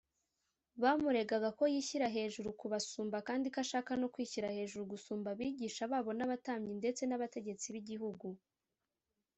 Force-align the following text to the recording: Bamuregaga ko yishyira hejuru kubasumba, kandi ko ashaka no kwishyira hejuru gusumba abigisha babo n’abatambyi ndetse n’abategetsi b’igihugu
Bamuregaga 0.81 1.49
ko 1.57 1.63
yishyira 1.73 2.07
hejuru 2.15 2.49
kubasumba, 2.59 3.17
kandi 3.27 3.45
ko 3.53 3.57
ashaka 3.65 3.91
no 4.01 4.07
kwishyira 4.13 4.55
hejuru 4.57 4.83
gusumba 4.93 5.27
abigisha 5.33 5.83
babo 5.91 6.11
n’abatambyi 6.17 6.73
ndetse 6.81 7.01
n’abategetsi 7.05 7.65
b’igihugu 7.73 8.27